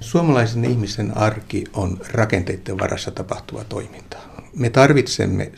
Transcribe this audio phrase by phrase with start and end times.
[0.00, 4.16] Suomalaisen ihmisen arki on rakenteiden varassa tapahtuva toiminta.
[4.56, 5.52] Me tarvitsemme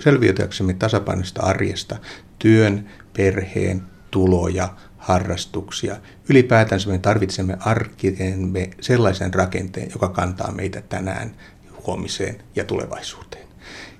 [0.00, 1.96] selviytyäksemme tasapainosta arjesta
[2.38, 5.96] työn, perheen, tuloja, harrastuksia.
[6.28, 11.36] Ylipäätänsä me tarvitsemme arkiteemme sellaisen rakenteen, joka kantaa meitä tänään,
[11.86, 13.49] huomiseen ja tulevaisuuteen.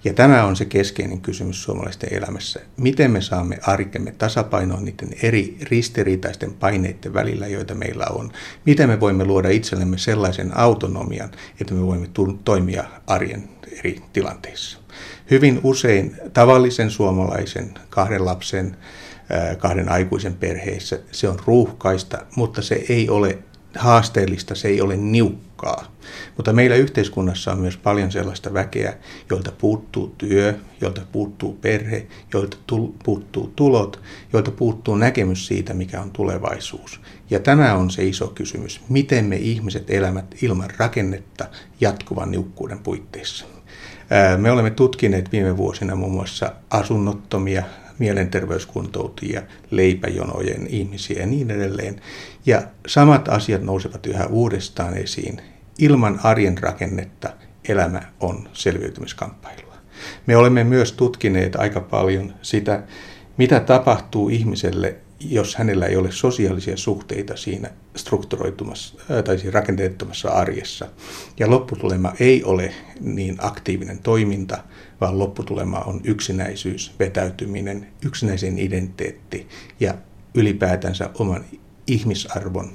[0.04, 2.60] Ja tämä on se keskeinen kysymys suomalaisten elämässä.
[2.76, 8.32] Miten me saamme arkemme tasapainoon niiden eri ristiriitaisten paineiden välillä, joita meillä on?
[8.66, 12.08] Miten me voimme luoda itsellemme sellaisen autonomian, että me voimme
[12.44, 13.48] toimia arjen
[13.78, 14.78] eri tilanteissa?
[15.30, 18.76] Hyvin usein tavallisen suomalaisen kahden lapsen,
[19.58, 23.38] kahden aikuisen perheissä se on ruuhkaista, mutta se ei ole
[23.78, 25.49] haasteellista, se ei ole niukkaa.
[26.36, 28.94] Mutta meillä yhteiskunnassa on myös paljon sellaista väkeä,
[29.30, 32.56] joilta puuttuu työ, joilta puuttuu perhe, joilta
[33.04, 34.00] puuttuu tulot,
[34.32, 37.00] joilta puuttuu näkemys siitä, mikä on tulevaisuus.
[37.30, 41.46] Ja tämä on se iso kysymys, miten me ihmiset elämät ilman rakennetta
[41.80, 43.44] jatkuvan niukkuuden puitteissa.
[44.36, 47.62] Me olemme tutkineet viime vuosina muun muassa asunnottomia,
[47.98, 52.00] mielenterveyskuntoutujia, leipäjonojen ihmisiä ja niin edelleen.
[52.46, 55.40] Ja samat asiat nousevat yhä uudestaan esiin.
[55.80, 57.32] Ilman arjen rakennetta
[57.68, 59.74] elämä on selviytymiskamppailua.
[60.26, 62.82] Me olemme myös tutkineet aika paljon sitä,
[63.36, 70.88] mitä tapahtuu ihmiselle, jos hänellä ei ole sosiaalisia suhteita siinä strukturoitumassa tai siinä rakenteettomassa arjessa.
[71.38, 74.58] Ja lopputulema ei ole niin aktiivinen toiminta,
[75.00, 79.48] vaan lopputulema on yksinäisyys, vetäytyminen, yksinäisen identiteetti
[79.80, 79.94] ja
[80.34, 81.44] ylipäätänsä oman
[81.86, 82.74] ihmisarvon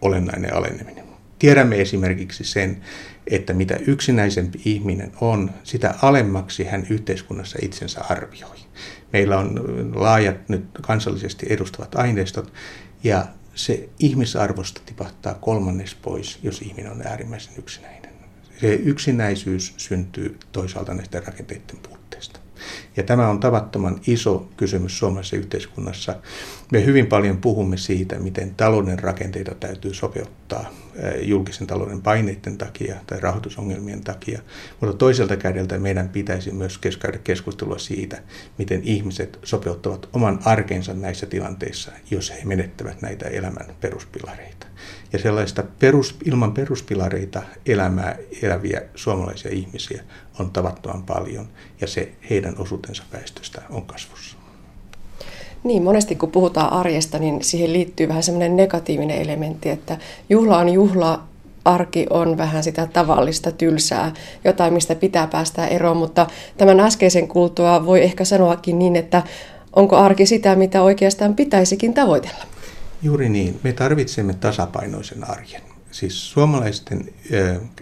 [0.00, 1.05] olennainen aleneminen.
[1.38, 2.80] Tiedämme esimerkiksi sen,
[3.26, 8.56] että mitä yksinäisempi ihminen on, sitä alemmaksi hän yhteiskunnassa itsensä arvioi.
[9.12, 9.60] Meillä on
[9.94, 12.52] laajat nyt kansallisesti edustavat aineistot
[13.04, 18.10] ja se ihmisarvosta tipahtaa kolmannes pois, jos ihminen on äärimmäisen yksinäinen.
[18.60, 22.40] Se yksinäisyys syntyy toisaalta näistä rakenteiden puutteista.
[22.96, 26.16] Ja tämä on tavattoman iso kysymys suomalaisessa yhteiskunnassa.
[26.72, 32.96] Me hyvin paljon puhumme siitä, miten talouden rakenteita täytyy sopeuttaa eh, julkisen talouden paineiden takia
[33.06, 34.40] tai rahoitusongelmien takia,
[34.80, 38.22] mutta toiselta kädeltä meidän pitäisi myös käydä keskustelua siitä,
[38.58, 44.66] miten ihmiset sopeuttavat oman arkensa näissä tilanteissa, jos he menettävät näitä elämän peruspilareita.
[45.12, 50.02] Ja sellaista perus, ilman peruspilareita elämää eläviä suomalaisia ihmisiä
[50.38, 51.48] on tavattoman paljon
[51.80, 54.36] ja se heidän osuutensa väestöstä on kasvussa.
[55.64, 59.98] Niin, monesti kun puhutaan arjesta, niin siihen liittyy vähän semmoinen negatiivinen elementti, että
[60.28, 61.22] juhla on juhla,
[61.64, 64.12] arki on vähän sitä tavallista tylsää,
[64.44, 66.26] jotain mistä pitää päästä eroon, mutta
[66.56, 69.22] tämän äskeisen kultua voi ehkä sanoakin niin, että
[69.76, 72.55] onko arki sitä, mitä oikeastaan pitäisikin tavoitella?
[73.02, 73.60] Juuri niin.
[73.62, 75.62] Me tarvitsemme tasapainoisen arjen.
[75.90, 77.12] Siis suomalaisten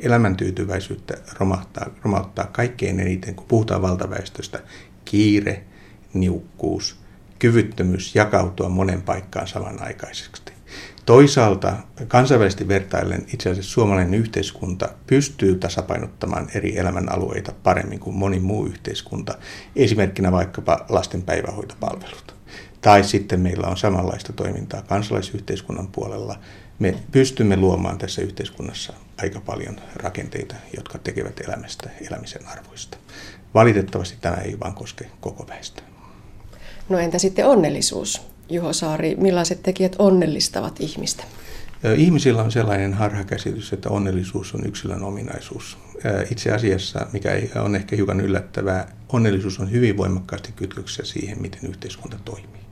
[0.00, 4.60] elämäntyytyväisyyttä romahtaa, romahtaa kaikkein eniten, kun puhutaan valtaväestöstä,
[5.04, 5.64] kiire,
[6.14, 6.96] niukkuus,
[7.38, 10.52] kyvyttömyys jakautua monen paikkaan samanaikaisesti.
[11.06, 11.76] Toisaalta
[12.08, 19.38] kansainvälisesti vertaillen itse asiassa suomalainen yhteiskunta pystyy tasapainottamaan eri elämänalueita paremmin kuin moni muu yhteiskunta,
[19.76, 22.33] esimerkkinä vaikkapa lasten päivähoitopalvelut.
[22.84, 26.38] Tai sitten meillä on samanlaista toimintaa kansalaisyhteiskunnan puolella.
[26.78, 32.96] Me pystymme luomaan tässä yhteiskunnassa aika paljon rakenteita, jotka tekevät elämästä elämisen arvoista.
[33.54, 35.84] Valitettavasti tämä ei vaan koske koko väestöä.
[36.88, 38.22] No entä sitten onnellisuus?
[38.50, 41.24] Juho Saari, millaiset tekijät onnellistavat ihmistä?
[41.96, 45.78] Ihmisillä on sellainen harhakäsitys, että onnellisuus on yksilön ominaisuus.
[46.30, 47.30] Itse asiassa, mikä
[47.62, 52.64] on ehkä hiukan yllättävää, onnellisuus on hyvin voimakkaasti kytköksessä siihen, miten yhteiskunta toimii.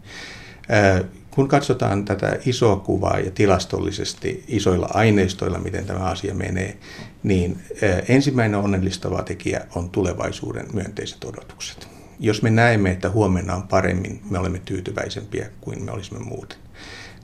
[1.30, 6.76] Kun katsotaan tätä isoa kuvaa ja tilastollisesti isoilla aineistoilla, miten tämä asia menee,
[7.22, 7.62] niin
[8.08, 11.88] ensimmäinen onnellistava tekijä on tulevaisuuden myönteiset odotukset.
[12.20, 16.58] Jos me näemme, että huomenna on paremmin, me olemme tyytyväisempiä kuin me olisimme muuten.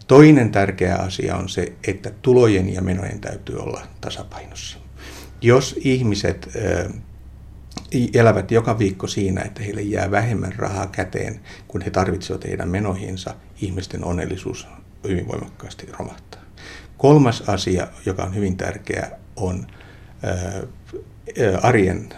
[0.07, 4.79] Toinen tärkeä asia on se, että tulojen ja menojen täytyy olla tasapainossa.
[5.41, 6.49] Jos ihmiset
[8.15, 13.35] elävät joka viikko siinä, että heille jää vähemmän rahaa käteen, kun he tarvitsevat heidän menoihinsa,
[13.61, 14.67] ihmisten onnellisuus
[15.09, 16.43] hyvin voimakkaasti romahtaa.
[16.99, 19.67] Kolmas asia, joka on hyvin tärkeä, on
[21.63, 22.09] arjen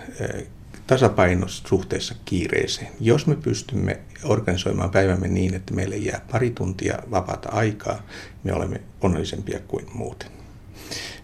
[0.87, 2.93] tasapainos suhteessa kiireeseen.
[3.00, 8.02] Jos me pystymme organisoimaan päivämme niin, että meille jää pari tuntia vapaata aikaa,
[8.44, 10.39] me olemme onnellisempia kuin muuten.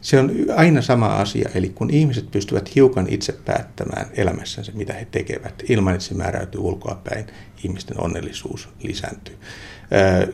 [0.00, 5.06] Se on aina sama asia, eli kun ihmiset pystyvät hiukan itse päättämään elämässänsä, mitä he
[5.10, 7.26] tekevät, ilman että se määräytyy ulkoapäin,
[7.64, 9.36] ihmisten onnellisuus lisääntyy.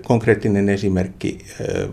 [0.02, 1.38] Konkreettinen esimerkki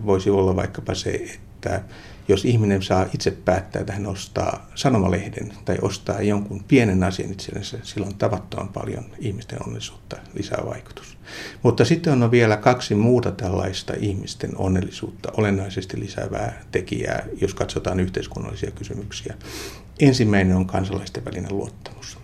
[0.06, 1.82] voisi olla vaikkapa se, että
[2.30, 7.78] jos ihminen saa itse päättää, että hän ostaa sanomalehden tai ostaa jonkun pienen asian itsellensä,
[7.84, 11.18] silloin tavattoman paljon ihmisten onnellisuutta lisää vaikutus.
[11.64, 18.72] Mutta sitten on vielä kaksi muuta tällaista ihmisten onnellisuutta olennaisesti lisäävää tekijää, jos katsotaan yhteiskunnallisia
[18.72, 19.36] kysymyksiä.
[20.00, 22.18] Ensimmäinen on kansalaisten välinen luottamus.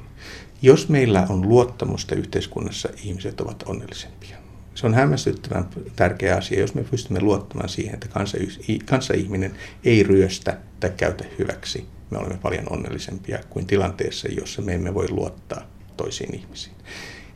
[0.62, 4.45] Jos meillä on luottamusta yhteiskunnassa, ihmiset ovat onnellisempia.
[4.76, 8.10] Se on hämmästyttävän tärkeä asia, jos me pystymme luottamaan siihen, että
[8.86, 11.86] kanssaihminen ei ryöstä tai käytä hyväksi.
[12.10, 15.62] Me olemme paljon onnellisempia kuin tilanteessa, jossa me emme voi luottaa
[15.98, 16.76] toisiin ihmisiin.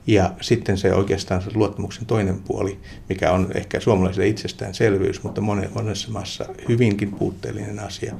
[0.08, 5.42] Ja sitten se oikeastaan se luottamuksen toinen puoli, mikä on ehkä suomalaisille itsestäänselvyys, mutta
[5.74, 8.16] monessa maassa hyvinkin puutteellinen asia,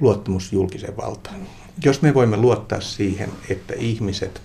[0.00, 1.36] luottamus julkiseen valtaan.
[1.84, 4.42] Jos me voimme luottaa siihen, että ihmiset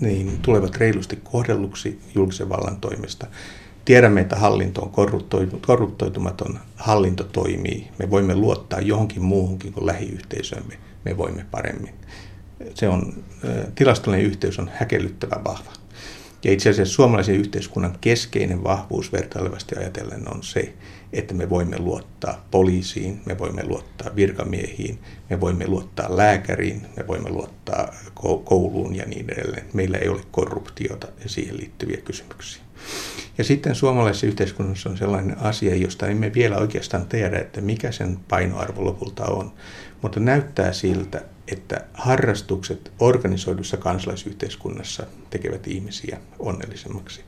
[0.00, 3.26] niin tulevat reilusti kohdelluksi julkisen vallan toimesta.
[3.84, 4.90] Tiedämme, että hallinto on
[5.60, 7.88] korruptoitumaton, hallinto toimii.
[7.98, 10.78] Me voimme luottaa johonkin muuhunkin kuin lähiyhteisömme.
[11.04, 11.94] Me voimme paremmin.
[12.74, 13.24] Se on,
[13.74, 15.72] tilastollinen yhteys on häkellyttävän vahva.
[16.44, 20.74] Ja itse asiassa suomalaisen yhteiskunnan keskeinen vahvuus vertailevasti ajatellen on se,
[21.12, 24.98] että me voimme luottaa poliisiin, me voimme luottaa virkamiehiin,
[25.30, 27.94] me voimme luottaa lääkäriin, me voimme luottaa
[28.44, 29.66] kouluun ja niin edelleen.
[29.72, 32.62] Meillä ei ole korruptiota ja siihen liittyviä kysymyksiä.
[33.38, 38.18] Ja sitten suomalaisessa yhteiskunnassa on sellainen asia, josta emme vielä oikeastaan tiedä, että mikä sen
[38.28, 39.52] painoarvo lopulta on.
[40.02, 47.20] Mutta näyttää siltä, että harrastukset organisoidussa kansalaisyhteiskunnassa tekevät ihmisiä onnellisemmaksi.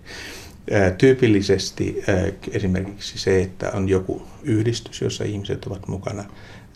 [0.98, 2.02] Tyypillisesti
[2.50, 6.24] esimerkiksi se, että on joku yhdistys, jossa ihmiset ovat mukana,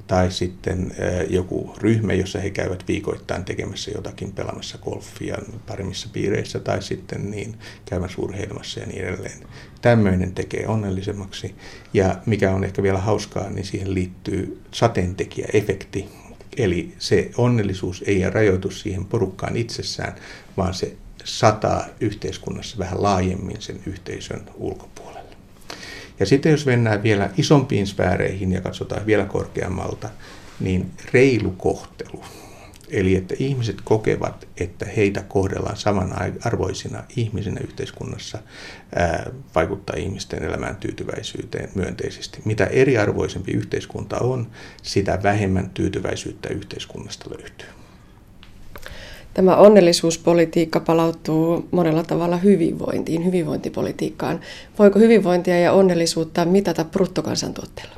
[0.06, 0.92] tai sitten
[1.30, 7.56] joku ryhmä, jossa he käyvät viikoittain tekemässä jotakin, pelaamassa golfia paremmissa piireissä, tai sitten niin
[7.84, 9.38] käymässä urheilmassa ja niin edelleen.
[9.82, 11.54] Tämmöinen tekee onnellisemmaksi,
[11.94, 16.08] ja mikä on ehkä vielä hauskaa, niin siihen liittyy sateentekijäefekti,
[16.56, 20.14] Eli se onnellisuus ei rajoitu siihen porukkaan itsessään,
[20.56, 20.96] vaan se
[21.26, 25.36] sataa yhteiskunnassa vähän laajemmin sen yhteisön ulkopuolelle.
[26.20, 30.08] Ja sitten jos mennään vielä isompiin sfääreihin ja katsotaan vielä korkeammalta,
[30.60, 32.22] niin reilu kohtelu
[32.88, 38.38] Eli että ihmiset kokevat, että heitä kohdellaan samanarvoisina ihmisinä yhteiskunnassa,
[38.94, 42.38] ää, vaikuttaa ihmisten elämään tyytyväisyyteen myönteisesti.
[42.44, 44.50] Mitä eriarvoisempi yhteiskunta on,
[44.82, 47.68] sitä vähemmän tyytyväisyyttä yhteiskunnasta löytyy.
[49.36, 54.40] Tämä onnellisuuspolitiikka palautuu monella tavalla hyvinvointiin, hyvinvointipolitiikkaan.
[54.78, 57.96] Voiko hyvinvointia ja onnellisuutta mitata bruttokansantuotteella?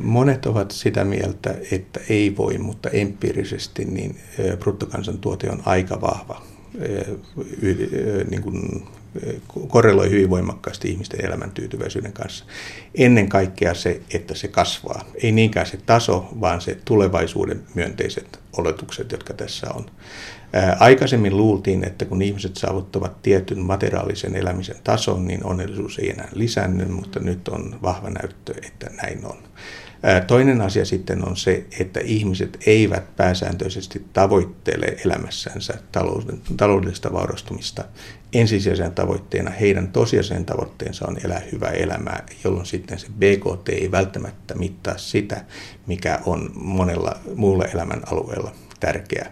[0.00, 4.16] Monet ovat sitä mieltä, että ei voi, mutta empiirisesti niin
[4.58, 6.42] bruttokansantuote on aika vahva,
[8.30, 8.82] niin kuin
[9.68, 12.44] korreloi hyvin voimakkaasti ihmisten elämän tyytyväisyyden kanssa.
[12.94, 15.04] Ennen kaikkea se, että se kasvaa.
[15.22, 19.86] Ei niinkään se taso, vaan se tulevaisuuden myönteiset oletukset, jotka tässä on.
[20.78, 26.88] Aikaisemmin luultiin, että kun ihmiset saavuttavat tietyn materiaalisen elämisen tason, niin onnellisuus ei enää lisännyt,
[26.88, 29.36] mutta nyt on vahva näyttö, että näin on.
[30.26, 35.74] Toinen asia sitten on se, että ihmiset eivät pääsääntöisesti tavoittele elämässänsä
[36.56, 37.84] taloudellista vaurastumista.
[38.32, 44.54] Ensisijaisen tavoitteena heidän tosiasiallinen tavoitteensa on elää hyvää elämää, jolloin sitten se BKT ei välttämättä
[44.54, 45.44] mittaa sitä,
[45.86, 49.30] mikä on monella muulla elämän alueella tärkeää.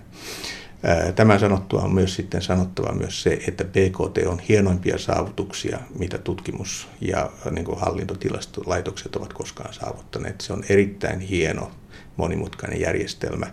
[1.16, 6.88] Tämän sanottua on myös sitten sanottava myös se, että BKT on hienoimpia saavutuksia, mitä tutkimus-
[7.00, 10.40] ja niin kuin hallintotilastolaitokset ovat koskaan saavuttaneet.
[10.40, 11.70] Se on erittäin hieno,
[12.16, 13.46] monimutkainen järjestelmä.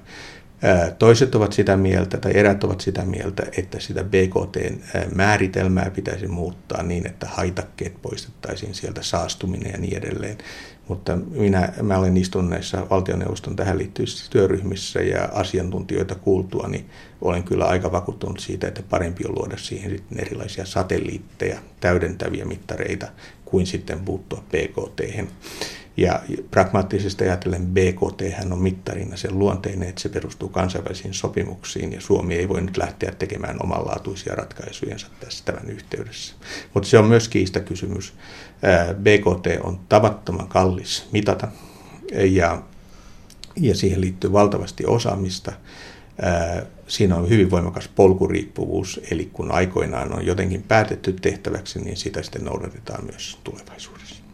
[1.00, 7.08] Toiset ovat sitä mieltä, tai erät ovat sitä mieltä, että sitä BKT-määritelmää pitäisi muuttaa niin,
[7.08, 10.38] että haitakkeet poistettaisiin sieltä, saastuminen ja niin edelleen.
[10.88, 16.89] Mutta minä, mä olen istunut näissä valtioneuvoston tähän liittyvissä työryhmissä ja asiantuntijoita kuultua, niin
[17.22, 23.08] olen kyllä aika vakuuttunut siitä, että parempi on luoda siihen sitten erilaisia satelliitteja, täydentäviä mittareita,
[23.46, 25.30] kuin sitten puuttua BKT.
[26.00, 26.20] Ja
[26.51, 32.50] pragmaattisesti ajatellen BKT on mittarina sen luonteinen, että se perustuu kansainvälisiin sopimuksiin ja Suomi ei
[32.50, 36.36] voi nyt lähteä tekemään omanlaatuisia ratkaisujensa tässä tämän yhteydessä.
[36.74, 38.13] Mutta se on myös kiistakysymys.
[39.01, 41.48] BKT on tavattoman kallis mitata
[42.12, 42.62] ja,
[43.56, 45.51] ja siihen liittyy valtavasti osaamista.
[46.88, 52.46] Siinä on hyvin voimakas polkuriippuvuus, eli kun aikoinaan on jotenkin päätetty tehtäväksi, niin sitä sitten
[52.46, 54.28] noudatetaan myös tulevaisuudessa.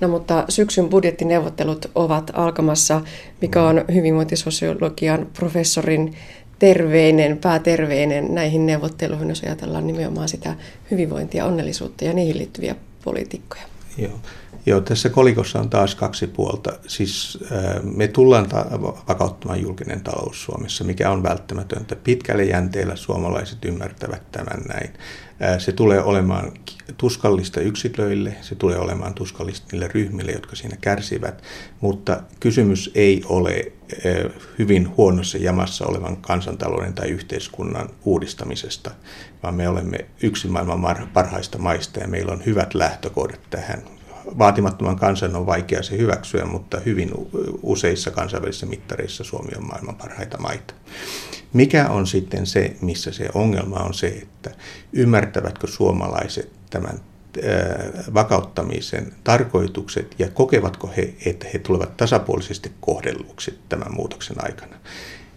[0.00, 3.00] No mutta syksyn budjettineuvottelut ovat alkamassa,
[3.40, 6.16] mikä on hyvinvointisosiologian professorin
[6.58, 10.56] terveinen, pääterveinen näihin neuvotteluihin, jos ajatellaan nimenomaan sitä
[10.90, 12.74] hyvinvointia, onnellisuutta ja niihin liittyviä
[13.04, 13.62] politiikkoja.
[13.98, 14.18] Joo.
[14.66, 16.72] Joo, tässä kolikossa on taas kaksi puolta.
[16.86, 18.66] Siis äh, me tullaan ta-
[19.08, 21.96] vakauttamaan julkinen talous Suomessa, mikä on välttämätöntä.
[21.96, 24.90] Pitkälle jänteellä suomalaiset ymmärtävät tämän näin.
[25.42, 26.52] Äh, se tulee olemaan
[26.96, 31.42] tuskallista yksilöille, se tulee olemaan tuskallista niille ryhmille, jotka siinä kärsivät,
[31.80, 33.72] mutta kysymys ei ole
[34.58, 38.90] hyvin huonossa jamassa olevan kansantalouden tai yhteiskunnan uudistamisesta,
[39.42, 43.82] vaan me olemme yksi maailman parhaista maista ja meillä on hyvät lähtökohdat tähän.
[44.38, 47.10] Vaatimattoman kansan on vaikea se hyväksyä, mutta hyvin
[47.62, 50.74] useissa kansainvälisissä mittareissa Suomi on maailman parhaita maita.
[51.52, 54.50] Mikä on sitten se, missä se ongelma on se, että
[54.92, 57.00] ymmärtävätkö suomalaiset tämän
[58.14, 64.76] vakauttamisen tarkoitukset ja kokevatko he, että he tulevat tasapuolisesti kohdelluksi tämän muutoksen aikana.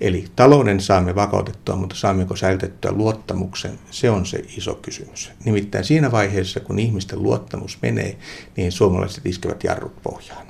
[0.02, 5.32] Eli talouden saamme vakautettua, mutta saammeko säilytettyä luottamuksen, se on se iso kysymys.
[5.46, 8.18] Nimittäin siinä vaiheessa, kun ihmisten luottamus menee,
[8.58, 10.49] niin suomalaiset iskevät jarrut pohjaan.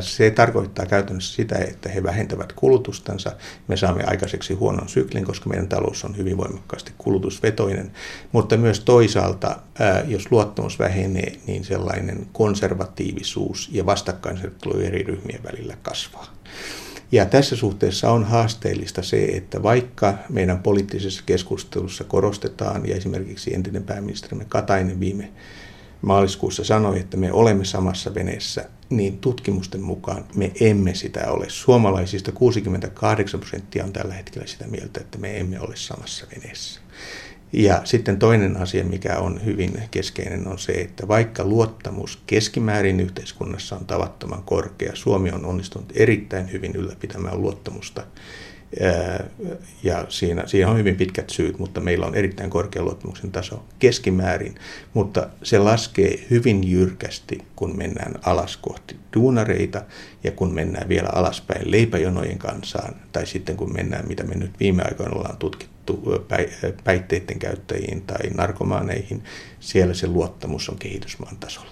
[0.00, 3.32] Se tarkoittaa käytännössä sitä, että he vähentävät kulutustansa.
[3.68, 7.92] Me saamme aikaiseksi huonon syklin, koska meidän talous on hyvin voimakkaasti kulutusvetoinen.
[8.32, 9.56] Mutta myös toisaalta,
[10.06, 16.26] jos luottamus vähenee, niin sellainen konservatiivisuus ja vastakkainasettelu eri ryhmien välillä kasvaa.
[17.12, 23.82] Ja tässä suhteessa on haasteellista se, että vaikka meidän poliittisessa keskustelussa korostetaan, ja esimerkiksi entinen
[23.82, 25.30] pääministerimme Katainen viime
[26.02, 31.44] maaliskuussa sanoi, että me olemme samassa veneessä, niin tutkimusten mukaan me emme sitä ole.
[31.48, 36.80] Suomalaisista 68 prosenttia on tällä hetkellä sitä mieltä, että me emme ole samassa veneessä.
[37.52, 43.76] Ja sitten toinen asia, mikä on hyvin keskeinen, on se, että vaikka luottamus keskimäärin yhteiskunnassa
[43.76, 48.06] on tavattoman korkea, Suomi on onnistunut erittäin hyvin ylläpitämään luottamusta.
[49.82, 54.54] Ja siinä, siinä on hyvin pitkät syyt, mutta meillä on erittäin korkea luottamuksen taso keskimäärin,
[54.94, 59.82] mutta se laskee hyvin jyrkästi, kun mennään alas kohti duunareita
[60.24, 64.82] ja kun mennään vielä alaspäin leipäjonojen kansaan, tai sitten kun mennään, mitä me nyt viime
[64.82, 66.02] aikoina ollaan tutkittu,
[66.84, 69.22] päihteiden käyttäjiin tai narkomaaneihin,
[69.60, 71.70] siellä se luottamus on kehitysmaan tasolla.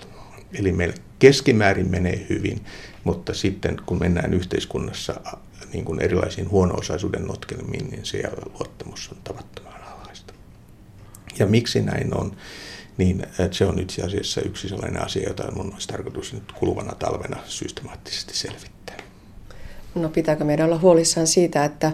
[0.53, 2.61] Eli meillä keskimäärin menee hyvin,
[3.05, 5.21] mutta sitten kun mennään yhteiskunnassa
[5.73, 10.35] niin kuin erilaisiin huono-osaisuuden notkelmiin, niin siellä luottamus on tavattoman alhaista.
[11.39, 12.37] Ja miksi näin on?
[12.97, 17.37] Niin se on itse asiassa yksi sellainen asia, jota minun olisi tarkoitus nyt kuluvana talvena
[17.47, 18.97] systemaattisesti selvittää.
[19.95, 21.93] No pitääkö meidän olla huolissaan siitä, että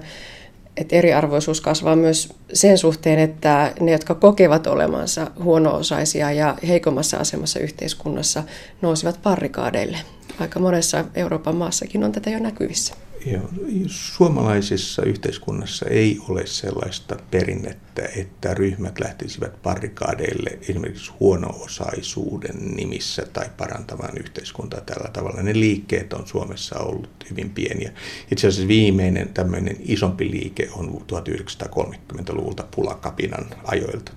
[0.76, 7.58] että eriarvoisuus kasvaa myös sen suhteen, että ne, jotka kokevat olemansa huono-osaisia ja heikommassa asemassa
[7.58, 8.42] yhteiskunnassa,
[8.82, 9.98] nousivat parrikaadeille.
[10.40, 12.94] Aika monessa Euroopan maassakin on tätä jo näkyvissä.
[13.26, 13.48] Joo.
[13.86, 24.18] Suomalaisessa yhteiskunnassa ei ole sellaista perinnettä, että ryhmät lähtisivät parikaadeille esimerkiksi huono-osaisuuden nimissä tai parantamaan
[24.18, 25.42] yhteiskuntaa tällä tavalla.
[25.42, 27.92] Ne liikkeet on Suomessa ollut hyvin pieniä.
[28.32, 34.12] Itse asiassa viimeinen tämmöinen isompi liike on 1930-luvulta pulakapinan ajoilta.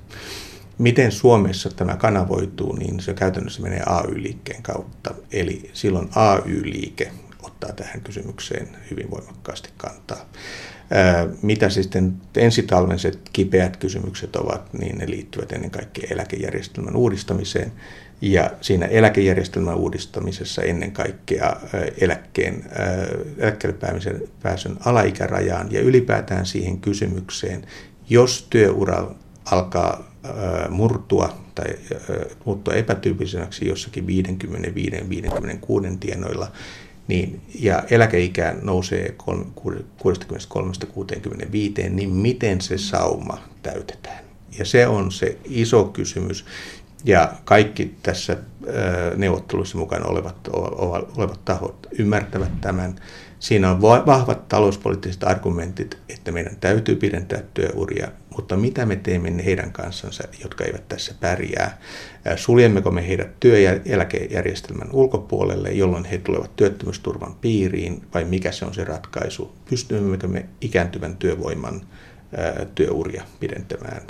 [0.78, 5.16] Miten Suomessa tämä kanavoituu, niin se käytännössä menee AY-liikkeen kautta.
[5.32, 7.12] Eli silloin AY-liike
[7.48, 10.26] ottaa tähän kysymykseen hyvin voimakkaasti kantaa.
[11.42, 17.72] Mitä sitten ensitalvenset kipeät kysymykset ovat, niin ne liittyvät ennen kaikkea eläkejärjestelmän uudistamiseen.
[18.22, 21.56] Ja siinä eläkejärjestelmän uudistamisessa ennen kaikkea
[22.02, 22.66] eläkkeen,
[23.38, 23.78] eläkkeelle
[24.44, 27.68] pääsyn, alaikärajaan ja ylipäätään siihen kysymykseen,
[28.10, 29.12] jos työura
[29.46, 30.12] alkaa
[30.70, 31.76] murtua tai
[32.46, 34.08] muuttua epätyypilliseksi jossakin 55-56
[36.00, 36.52] tienoilla,
[37.08, 39.24] niin, ja eläkeikä nousee 63-65,
[41.90, 44.28] niin miten se sauma täytetään?
[44.60, 46.46] Ja se on se iso kysymys.
[47.08, 48.38] Ja kaikki tässä
[49.16, 50.48] neuvotteluissa mukana olevat,
[51.18, 52.96] olevat tahot ymmärtävät tämän.
[53.40, 59.72] Siinä on vahvat talouspoliittiset argumentit, että meidän täytyy pidentää työuria, mutta mitä me teemme heidän
[59.72, 61.78] kanssansa, jotka eivät tässä pärjää?
[62.36, 68.66] Suljemmeko me heidät työ- ja eläkejärjestelmän ulkopuolelle, jolloin he tulevat työttömyysturvan piiriin, vai mikä se
[68.66, 69.52] on se ratkaisu?
[69.70, 71.82] Pystymmekö me ikääntyvän työvoiman
[72.76, 74.02] työuria pidentämään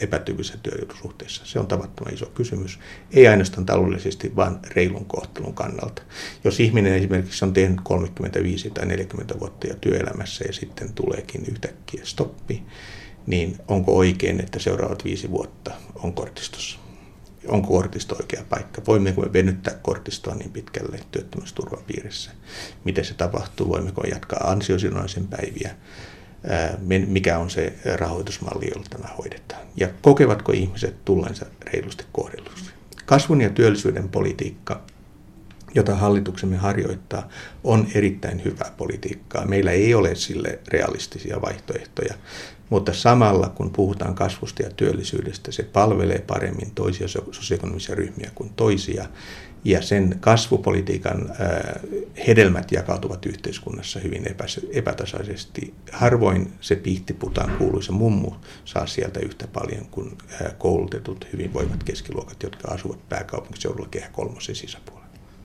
[0.00, 1.46] epätyypillisessä työsuhteessa?
[1.46, 2.78] Se on tavattoman iso kysymys.
[3.12, 6.02] Ei ainoastaan taloudellisesti, vaan reilun kohtelun kannalta.
[6.44, 12.00] Jos ihminen esimerkiksi on tehnyt 35 tai 40 vuotta jo työelämässä ja sitten tuleekin yhtäkkiä
[12.04, 12.62] stoppi,
[13.26, 16.78] niin onko oikein, että seuraavat viisi vuotta on kortistossa?
[17.48, 18.82] Onko kortisto oikea paikka?
[18.86, 22.30] Voimmeko me venyttää kortistoa niin pitkälle työttömyysturvan piirissä?
[22.84, 23.68] Miten se tapahtuu?
[23.68, 25.74] Voimmeko jatkaa ansiosidonnaisen päiviä?
[27.06, 29.62] Mikä on se rahoitusmalli, jolla tämä hoidetaan?
[29.76, 32.70] Ja kokevatko ihmiset tullensa reilusti kohdelluksi?
[33.06, 34.82] Kasvun ja työllisyyden politiikka
[35.74, 37.28] jota hallituksemme harjoittaa,
[37.64, 39.46] on erittäin hyvää politiikkaa.
[39.46, 42.14] Meillä ei ole sille realistisia vaihtoehtoja,
[42.70, 49.04] mutta samalla kun puhutaan kasvusta ja työllisyydestä, se palvelee paremmin toisia sosioekonomisia ryhmiä kuin toisia.
[49.64, 51.36] Ja sen kasvupolitiikan
[52.26, 54.26] hedelmät jakautuvat yhteiskunnassa hyvin
[54.72, 55.74] epätasaisesti.
[55.92, 58.32] Harvoin se pihtiputaan kuuluisa mummu
[58.64, 60.18] saa sieltä yhtä paljon kuin
[60.58, 65.03] koulutetut hyvinvoivat keskiluokat, jotka asuvat pääkaupunkiseudulla kehä kolmosen sisäpuolella.